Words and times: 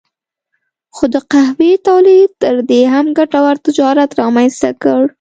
خو 0.95 1.03
د 1.13 1.15
قهوې 1.31 1.71
تولید 1.87 2.29
تر 2.43 2.55
دې 2.69 2.81
هم 2.93 3.05
ګټور 3.17 3.55
تجارت 3.65 4.09
رامنځته 4.21 4.69
کړ. 4.81 5.01